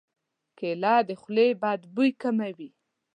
کېله 0.57 0.95
د 1.07 1.09
خولې 1.21 1.47
بد 1.61 1.81
بوی 1.95 2.11
کموي. 2.21 2.69